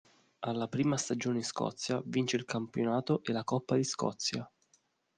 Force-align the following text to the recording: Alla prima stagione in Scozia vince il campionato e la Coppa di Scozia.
Alla 0.39 0.67
prima 0.67 0.97
stagione 0.97 1.37
in 1.37 1.43
Scozia 1.43 2.01
vince 2.05 2.35
il 2.35 2.45
campionato 2.45 3.21
e 3.21 3.31
la 3.33 3.43
Coppa 3.43 3.75
di 3.75 3.83
Scozia. 3.83 4.51